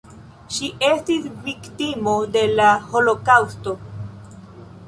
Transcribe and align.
Ŝi 0.53 0.69
estis 0.87 1.27
viktimo 1.49 2.15
de 2.37 2.43
la 2.61 2.73
holokaŭsto. 2.89 3.77